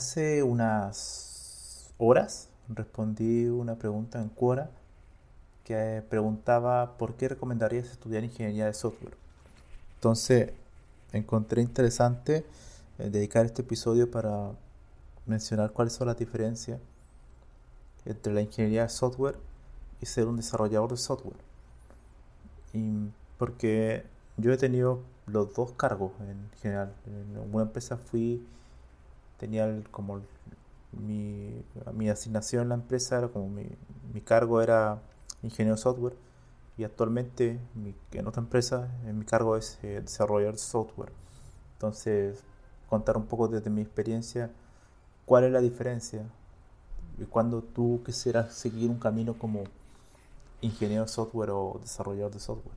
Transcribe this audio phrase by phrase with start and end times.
[0.00, 4.70] Hace unas horas respondí una pregunta en Quora
[5.62, 9.14] que preguntaba por qué recomendarías estudiar ingeniería de software.
[9.96, 10.52] Entonces
[11.12, 12.46] encontré interesante
[12.98, 14.52] eh, dedicar este episodio para
[15.26, 16.80] mencionar cuáles son las diferencias
[18.06, 19.36] entre la ingeniería de software
[20.00, 21.36] y ser un desarrollador de software.
[22.72, 24.06] Y porque
[24.38, 26.94] yo he tenido los dos cargos en general.
[27.04, 28.42] En una empresa fui
[29.40, 30.20] tenía como
[30.92, 33.64] mi, mi, asignación en la empresa, era como mi,
[34.12, 35.00] mi cargo era
[35.42, 36.14] ingeniero software
[36.76, 37.58] y actualmente
[38.12, 41.12] en otra empresa mi cargo es eh, desarrollar software.
[41.74, 42.44] Entonces,
[42.88, 44.50] contar un poco desde mi experiencia
[45.24, 46.22] cuál es la diferencia
[47.18, 49.64] y cuando tú quisieras seguir un camino como
[50.60, 52.76] ingeniero software o desarrollador de software.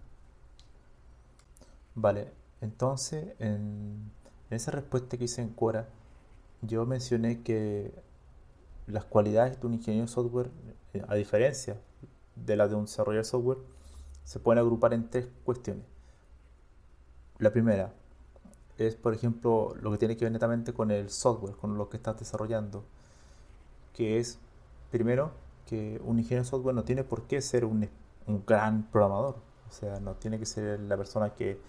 [1.96, 2.31] Vale,
[2.62, 4.12] entonces en,
[4.50, 5.90] en esa respuesta que hice en Quora,
[6.66, 7.94] yo mencioné que
[8.88, 10.50] las cualidades de un ingeniero software,
[10.94, 11.79] eh, a diferencia
[12.35, 13.57] de las de un desarrollador de software,
[14.24, 15.85] se pueden agrupar en tres cuestiones.
[17.40, 17.94] La primera
[18.78, 21.97] es, por ejemplo, lo que tiene que ver netamente con el software, con lo que
[21.97, 22.84] estás desarrollando,
[23.94, 24.40] que es,
[24.91, 25.31] primero,
[25.68, 27.90] que un ingeniero de software no tiene por qué ser un,
[28.28, 29.35] un gran programador,
[29.69, 31.59] o sea, no tiene que ser la persona que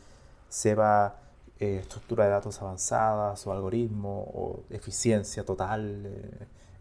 [0.49, 1.16] sepa
[1.60, 6.03] eh, estructura de datos avanzadas o algoritmos o eficiencia total,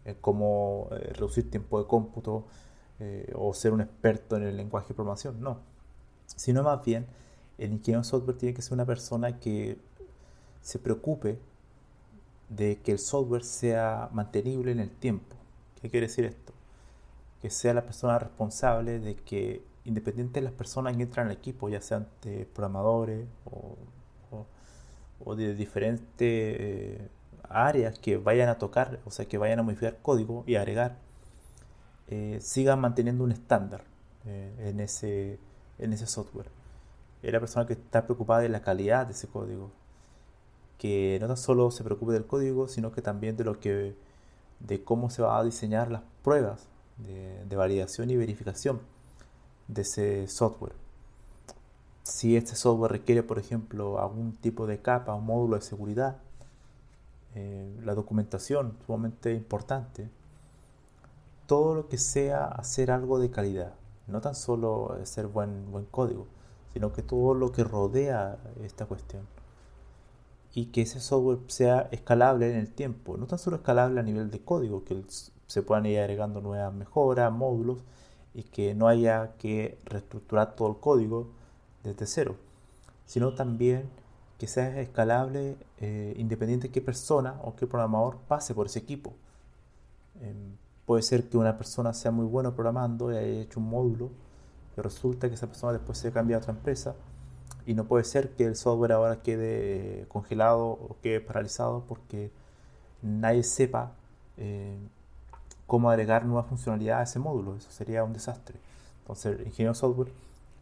[0.04, 2.46] eh, cómo eh, reducir tiempo de cómputo
[3.34, 5.58] o ser un experto en el lenguaje de programación, no.
[6.26, 7.06] Sino más bien,
[7.58, 9.78] el ingeniero de software tiene que ser una persona que
[10.62, 11.38] se preocupe
[12.48, 15.36] de que el software sea mantenible en el tiempo.
[15.82, 16.52] ¿Qué quiere decir esto?
[17.42, 21.68] Que sea la persona responsable de que independiente de las personas que entran al equipo,
[21.68, 22.08] ya sean
[22.54, 23.76] programadores o
[25.20, 27.08] o de diferentes eh,
[27.48, 30.98] áreas que vayan a tocar, o sea, que vayan a modificar código y agregar,
[32.08, 33.84] eh, sigan manteniendo un estándar
[34.26, 35.38] eh, en, ese,
[35.78, 36.48] en ese software.
[37.22, 39.70] Es la persona que está preocupada de la calidad de ese código,
[40.78, 43.94] que no tan solo se preocupe del código, sino que también de lo que
[44.60, 48.80] de cómo se va a diseñar las pruebas de validación y verificación
[49.66, 50.83] de ese software
[52.04, 56.18] si este software requiere, por ejemplo, algún tipo de capa o módulo de seguridad,
[57.34, 60.10] eh, la documentación, sumamente importante,
[61.46, 63.74] todo lo que sea hacer algo de calidad,
[64.06, 66.26] no tan solo hacer buen, buen código,
[66.74, 69.26] sino que todo lo que rodea esta cuestión.
[70.52, 74.30] Y que ese software sea escalable en el tiempo, no tan solo escalable a nivel
[74.30, 75.02] de código, que
[75.46, 77.78] se puedan ir agregando nuevas mejoras, módulos,
[78.34, 81.28] y que no haya que reestructurar todo el código,
[81.84, 82.36] desde cero,
[83.06, 83.88] sino también
[84.38, 89.14] que sea escalable eh, independiente de qué persona o qué programador pase por ese equipo.
[90.20, 94.10] Em, puede ser que una persona sea muy bueno programando y haya hecho un módulo,
[94.76, 96.94] y resulta que esa persona después se cambia a otra empresa
[97.66, 102.30] y no puede ser que el software ahora quede congelado o quede paralizado porque
[103.02, 103.92] nadie sepa
[104.36, 104.76] eh,
[105.66, 107.56] cómo agregar nueva funcionalidad a ese módulo.
[107.56, 108.58] Eso sería un desastre.
[109.00, 110.12] Entonces, el ingeniero software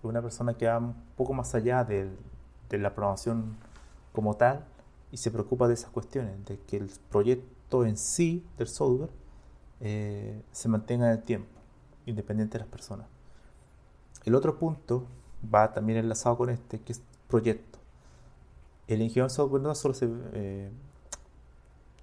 [0.02, 2.10] una persona que va un poco más allá de,
[2.70, 3.56] la programación
[4.12, 4.64] como tal
[5.10, 9.10] y se preocupa de esas cuestiones, de que el proyecto en sí del software
[9.80, 11.50] eh, se mantenga en el tiempo,
[12.06, 13.06] independiente de las personas.
[14.24, 15.04] El otro punto
[15.54, 17.78] va también enlazado con este, que es proyecto.
[18.88, 20.70] El ingeniero software no solo eh,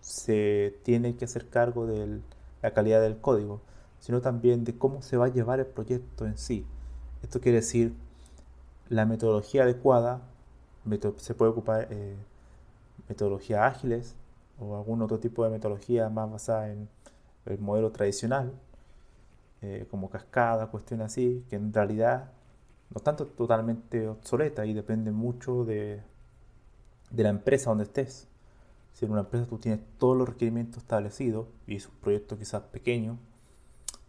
[0.01, 2.19] se tiene que hacer cargo de
[2.61, 3.61] la calidad del código,
[3.99, 6.65] sino también de cómo se va a llevar el proyecto en sí.
[7.23, 7.93] Esto quiere decir
[8.89, 10.21] la metodología adecuada,
[11.17, 12.15] se puede ocupar eh,
[13.07, 14.15] metodologías ágiles
[14.59, 16.89] o algún otro tipo de metodología más basada en
[17.45, 18.53] el modelo tradicional,
[19.61, 22.31] eh, como cascada, cuestiones así, que en realidad
[22.93, 26.01] no tanto totalmente obsoleta y depende mucho de,
[27.11, 28.27] de la empresa donde estés.
[28.93, 32.63] Si en una empresa tú tienes todos los requerimientos establecidos y es un proyecto quizás
[32.63, 33.17] pequeño,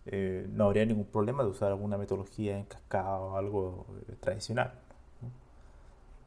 [0.07, 4.73] eh, no habría ningún problema de usar alguna metodología en cascada o algo eh, tradicional.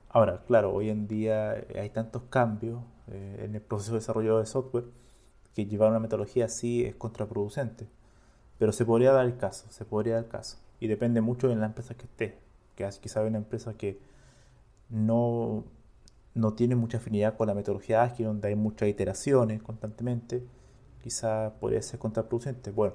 [0.10, 4.46] Ahora, claro, hoy en día hay tantos cambios eh, en el proceso de desarrollo de
[4.46, 4.86] software
[5.56, 7.88] que llevar una metodología así es contraproducente.
[8.60, 10.58] Pero se podría dar el caso, se podría dar el caso.
[10.80, 12.38] Y depende mucho de la empresa que esté.
[12.76, 14.00] Que quizá hay una empresa que
[14.90, 15.64] no,
[16.36, 20.44] no tiene mucha afinidad con la metodología ágil, donde hay muchas iteraciones constantemente,
[21.02, 22.72] quizá podría ser contraproducente.
[22.72, 22.94] Bueno,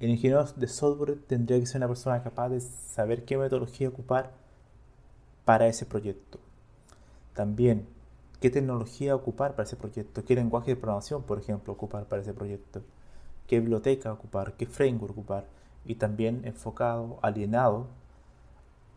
[0.00, 4.32] el ingeniero de software tendría que ser una persona capaz de saber qué metodología ocupar
[5.44, 6.38] para ese proyecto.
[7.34, 7.86] También,
[8.40, 12.34] qué tecnología ocupar para ese proyecto, qué lenguaje de programación, por ejemplo, ocupar para ese
[12.34, 12.82] proyecto,
[13.46, 15.46] qué biblioteca ocupar, qué framework ocupar,
[15.84, 17.86] y también enfocado, alienado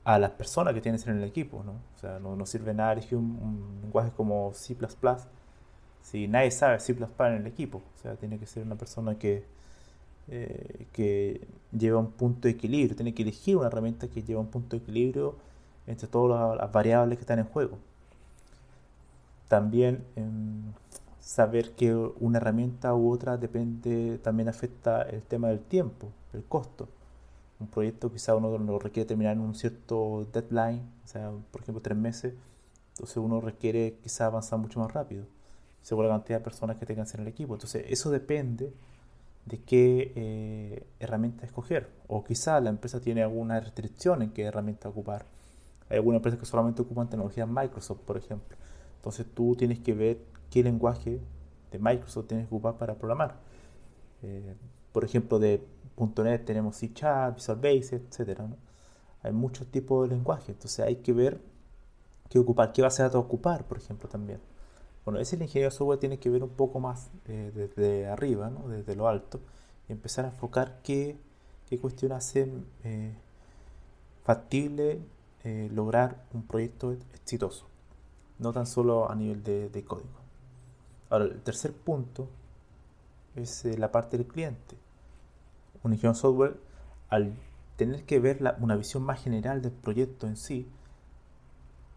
[0.04, 1.64] a las personas que tienes en el equipo.
[1.64, 1.74] ¿no?
[1.74, 4.78] O sea, no, sirve nada elegir un, lenguaje como C
[6.02, 7.82] si nadie sabe C en el equipo.
[7.96, 9.44] O sea, tiene que ser una persona que,
[10.28, 14.48] eh, que lleva un punto de equilibrio, tiene que elegir una herramienta que lleva un
[14.48, 15.36] punto de equilibrio
[15.88, 17.78] entre todas las variables que están en juego.
[19.48, 20.74] También em,
[21.20, 26.88] saber que una herramienta u otra depende, también afecta el tema del tiempo, el costo.
[27.60, 31.82] Un proyecto quizá uno lo requiere terminar en un cierto deadline, o sea, por ejemplo
[31.82, 32.34] tres meses,
[32.94, 35.26] entonces uno requiere quizá avanzar mucho más rápido,
[35.82, 37.54] según la cantidad de personas que tengan en el equipo.
[37.54, 38.74] Entonces eso depende
[39.46, 41.90] de qué eh, herramienta escoger.
[42.08, 45.26] O quizá la empresa tiene alguna restricción en qué herramienta ocupar.
[45.90, 48.58] Hay algunas empresas que solamente ocupan tecnología Microsoft, por ejemplo.
[48.98, 50.20] Entonces tú tienes que ver
[50.50, 51.22] qué lenguaje
[51.72, 53.36] de Microsoft tienes que ocupar para programar.
[54.24, 54.56] Eh,
[54.92, 55.62] por ejemplo, de
[55.98, 58.42] .NET tenemos C Visual Basic, etc.
[59.22, 61.40] Hay muchos tipos de lenguajes, entonces hay que ver
[62.30, 64.40] qué ocupar, qué base de datos ocupar, por ejemplo, también.
[65.06, 68.68] Bueno, ese el ingeniero software tiene que ver un poco más eh, desde arriba, ¿no?
[68.68, 69.40] desde lo alto,
[69.88, 71.16] y empezar a enfocar qué,
[71.70, 73.14] qué cuestiones hacen eh,
[74.24, 75.00] factible
[75.44, 77.68] eh, lograr un proyecto exitoso,
[78.40, 80.10] no tan solo a nivel de, código.
[81.12, 82.28] Ahora, el tercer punto
[83.36, 84.76] es la parte del cliente.
[85.84, 86.58] Un ingeniero software,
[87.10, 87.36] al
[87.76, 90.68] tener que ver una visión más general del proyecto en sí,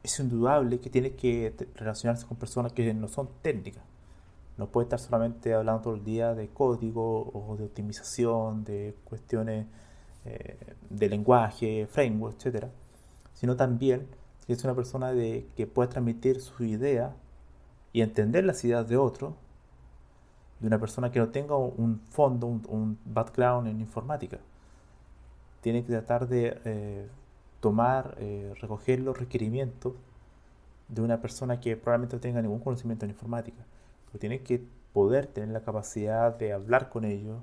[0.08, 3.82] es indudable que tiene que relacionarse con personas que no son técnicas.
[4.56, 9.66] No puede estar solamente hablando todo el día de código o de optimización, de cuestiones
[10.24, 10.56] eh,
[10.90, 12.70] de lenguaje, framework, etcétera
[13.38, 14.08] sino también
[14.46, 17.14] que es una persona de, que pueda transmitir su idea
[17.92, 19.36] y entender las ideas de otro,
[20.58, 24.38] de una persona que no tenga un fondo, un, background en informática.
[25.60, 27.08] Tiene que tratar de eh,
[27.60, 29.94] tomar, eh, recoger los requerimientos
[30.88, 33.64] de una persona que probablemente no tenga ningún conocimiento en informática.
[34.06, 34.62] Pero tiene que
[34.92, 37.38] poder tener la capacidad de hablar con ellos,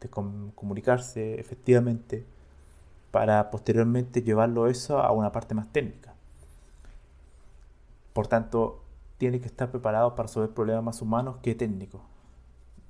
[0.00, 2.26] de comunicarse efectivamente
[3.10, 6.14] para posteriormente llevarlo eso a una parte más técnica.
[8.12, 8.82] Por tanto,
[9.18, 12.02] tiene que estar preparado para resolver problemas más humanos que técnicos.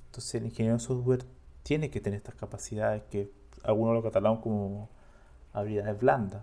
[0.06, 1.24] Entonces el ingeniero de software
[1.62, 3.30] tiene que tener estas capacidades que
[3.62, 4.88] algunos lo catalogan como
[5.52, 6.42] habilidades blandas.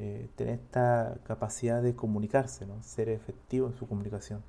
[0.00, 4.42] Eh, tener esta capacidad de comunicarse, ser efectivo en su comunicación.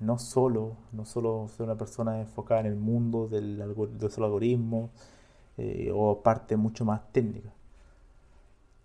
[0.00, 4.90] No solo, no solo ser una persona enfocada en el mundo del, del algoritmo
[5.58, 7.50] eh, o parte mucho más técnica.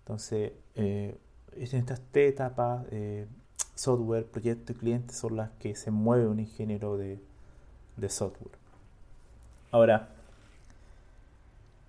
[0.04, 1.18] Entonces, eh,
[1.56, 2.86] en estas tres etapas,
[3.74, 7.18] software, proyecto y cliente, son las que se mueve un ingeniero de,
[8.08, 8.56] software.
[9.72, 10.08] Ahora,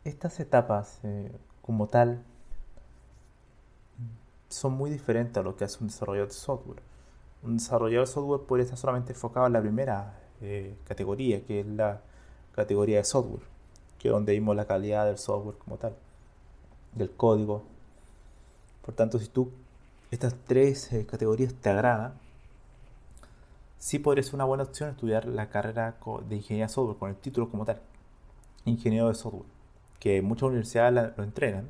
[0.03, 0.99] estas etapas
[1.61, 2.23] como tal
[4.51, 6.81] son muy diferentes a lo que hace un desarrollador de software.
[7.43, 10.17] Un desarrollador de software puede estar solamente enfocado en la primera
[10.85, 12.01] categoría, que es la
[12.53, 13.43] categoría de software,
[13.99, 15.95] que es donde vimos la calidad del software como tal,
[16.93, 17.63] del código,
[18.81, 19.51] por tanto, si tú
[20.09, 22.13] estas tres eh, categorías te agradan,
[23.79, 25.95] sí podría ser una buena opción estudiar la carrera
[26.27, 27.79] de ingeniería de software con el título como tal,
[28.65, 29.45] ingeniero de software,
[29.99, 31.69] que muchas universidades lo entregan.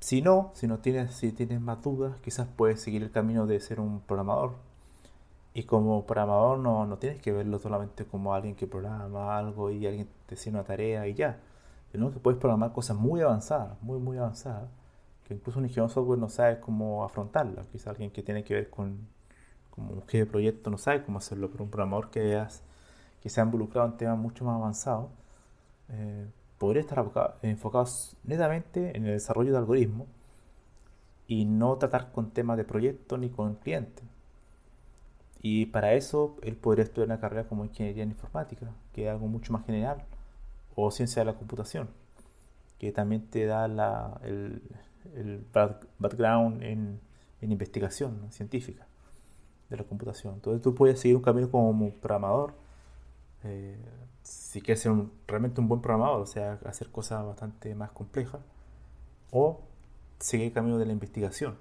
[0.00, 3.60] Si no, si no tienes, si tienes más dudas, quizás puedes seguir el camino de
[3.60, 4.54] ser un programador.
[5.54, 9.86] Y como programador no, no tienes que verlo solamente como alguien que programa algo y
[9.86, 11.40] alguien te hace una tarea y ya.
[11.92, 14.70] Sino que puedes programar cosas muy avanzadas, muy, muy avanzadas,
[15.24, 17.66] que incluso un ingeniero software no sabe cómo afrontarlas.
[17.68, 19.08] Quizás alguien que tiene que ver con
[19.70, 22.44] como un jefe de proyecto no sabe cómo hacerlo, pero un programador que,
[23.20, 25.10] que se ha involucrado en temas mucho más avanzados
[25.88, 26.26] eh,
[26.58, 26.98] podría estar
[27.42, 27.86] enfocado,
[28.24, 30.08] netamente en el desarrollo de algoritmos
[31.26, 34.04] y no tratar con temas de proyecto ni con clientes.
[35.40, 39.28] Y para eso él podría estudiar una carrera como ingeniería en informática, que es algo
[39.28, 40.04] mucho más general,
[40.74, 41.88] o ciencia de la computación,
[42.78, 44.62] que también te da la, el,
[45.14, 45.44] el
[45.98, 47.00] background en,
[47.40, 48.86] en investigación científica
[49.70, 50.34] de la computación.
[50.34, 52.54] Entonces tú puedes seguir un camino como programador,
[53.44, 53.76] eh,
[54.22, 54.92] si quieres ser
[55.26, 58.40] realmente un buen programador, o sea, hacer cosas bastante más complejas,
[59.30, 59.60] o
[60.18, 61.56] seguir el camino de la investigación,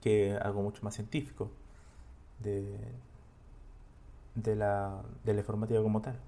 [0.00, 1.50] que es algo mucho más científico
[2.40, 2.78] de,
[4.34, 6.18] de, la, de la informática como tal.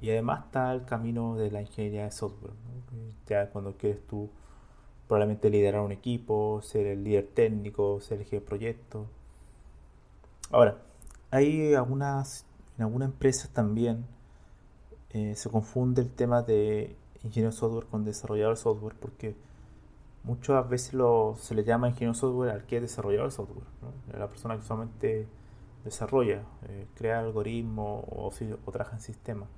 [0.00, 2.52] Y además está el camino de la ingeniería de software,
[3.26, 4.30] ya cuando quieres tú
[5.08, 9.06] probablemente liderar un equipo, ser el líder técnico, ser el jefe de proyecto,
[10.50, 10.78] Ahora,
[11.30, 12.44] hay algunas,
[12.78, 14.04] en algunas empresas también
[15.10, 19.34] eh, se confunde el tema de ingeniero software con desarrollador de software porque
[20.24, 23.66] muchas veces lo, se le llama ingeniero software al que es desarrollador de software,
[24.18, 25.26] la persona que solamente
[25.84, 28.30] desarrolla, eh, crea algoritmos o,
[28.66, 29.48] o, trabaja en sistemas.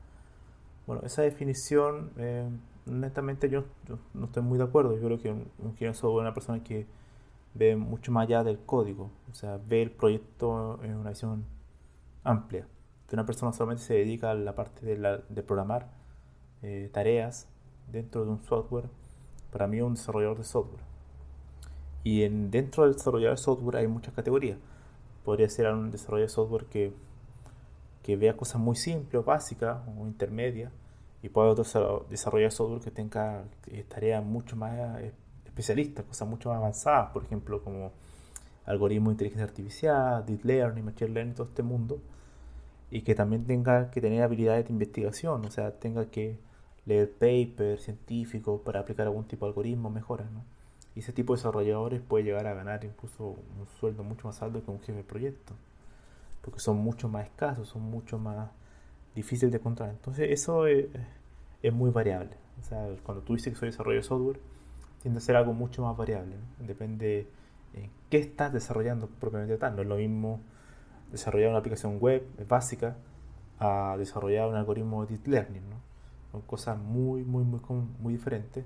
[0.86, 2.48] Bueno, esa definición, eh,
[2.86, 3.64] netamente yo,
[4.14, 4.94] no estoy muy de acuerdo.
[4.94, 6.86] Yo creo que un, un ingeniero software es una persona que
[7.54, 11.44] ve mucho más allá del código, o sea, ve el proyecto en una visión
[12.24, 12.66] amplia.
[13.08, 15.88] Que una persona solamente se dedica a la parte de, de programar
[16.62, 17.48] eh, tareas
[17.90, 18.88] dentro de un software,
[19.50, 20.82] para mí un desarrollador de software.
[22.04, 24.58] Y en, dentro del desarrollador de software hay muchas categorías.
[25.24, 26.92] Podría ser un desarrollador de software que,
[28.02, 30.72] que vea cosas muy simples, básicas o intermedias,
[31.22, 35.12] y puede otro desarrollar software que tenga eh, tareas mucho más eh,
[35.44, 37.92] especialistas, cosas mucho más avanzadas, por ejemplo, como
[38.66, 42.00] algoritmos de inteligencia artificial, deep learning, machine learning, todo este mundo,
[42.90, 46.38] y que también tenga que tener habilidades de investigación, o sea, tenga que
[46.86, 50.42] leer papers científicos para aplicar algún tipo de algoritmo, mejoras, ¿no?
[50.94, 54.64] Y ese tipo de desarrolladores puede llegar a ganar incluso un sueldo mucho más alto
[54.64, 55.54] que un jefe de proyecto,
[56.42, 58.50] porque son mucho más escasos, son mucho más
[59.14, 59.90] difíciles de encontrar.
[59.90, 60.86] Entonces, eso es,
[61.62, 62.36] es muy variable.
[62.60, 64.40] O sea, cuando tú dices que soy desarrollo de software,
[65.02, 66.36] tiende a ser algo mucho más variable.
[66.58, 67.28] Depende
[67.74, 69.76] en qué estás desarrollando propiamente tal.
[69.76, 70.40] No es lo mismo
[71.10, 72.96] desarrollar una aplicación web básica
[73.58, 75.62] a desarrollar un algoritmo de deep learning.
[76.32, 77.60] Son cosas muy, muy, muy,
[77.98, 78.64] muy diferentes.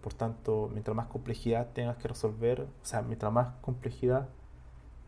[0.00, 4.28] Por tanto, mientras más complejidad tengas que resolver, o sea, mientras más complejidad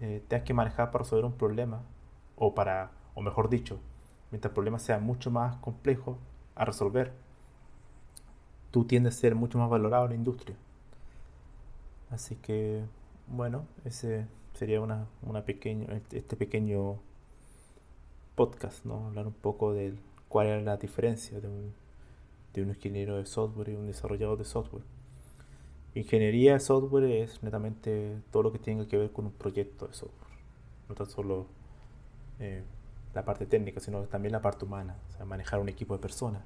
[0.01, 1.83] eh, tengas que manejar para resolver un problema,
[2.37, 3.79] o para, o mejor dicho,
[4.31, 6.19] mientras el problema sea mucho más complejo
[6.55, 7.13] a resolver,
[8.71, 10.57] tú tiendes a ser mucho más valorado en la industria.
[12.11, 12.85] Así que,
[13.27, 14.27] bueno, ese
[14.57, 16.99] sería una, una pequeño, este pequeño
[18.35, 19.07] podcast, ¿no?
[19.07, 19.95] Hablar un poco de
[20.29, 21.75] cuál es la diferencia de un,
[22.55, 24.85] de un ingeniero de software y un desarrollador de software.
[25.95, 29.95] Ingeniería de software es netamente todo lo que tenga que ver con un proyecto de
[29.95, 30.31] software.
[30.89, 31.47] No tan solo
[32.39, 32.63] eh,
[33.15, 36.43] la parte técnica, sino también la parte humana, o sea, manejar un equipo de personas.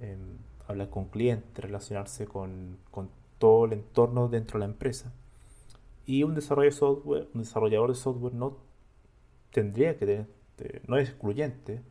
[0.00, 2.78] Em, hablar con clientes, relacionarse con,
[3.38, 5.12] todo el entorno dentro de la empresa.
[6.06, 8.56] Y un, desarrollo software, un desarrollador de software no
[9.50, 10.26] tendría que tener,
[10.86, 11.82] no es excluyente,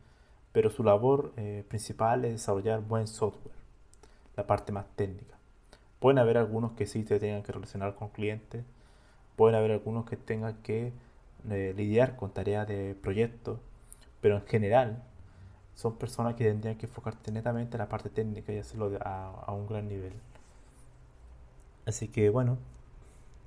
[0.52, 3.54] pero su labor eh, principal es desarrollar buen software,
[4.36, 5.36] la parte más técnica.
[6.00, 8.64] Pueden haber algunos que sí se tengan que relacionar con clientes,
[9.36, 10.92] pueden haber algunos que tengan que
[11.50, 13.60] eh, lidiar con tareas de proyecto,
[14.20, 15.02] pero en general
[15.74, 19.66] son personas que tendrían que enfocarte netamente en la parte técnica y hacerlo a, un
[19.66, 20.14] gran nivel.
[21.84, 22.56] Así que bueno,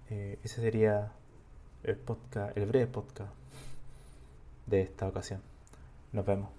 [0.09, 1.11] eh, ese sería
[1.83, 3.33] el podcast, el breve podcast
[4.65, 5.41] de esta ocasión.
[6.11, 6.58] Nos vemos.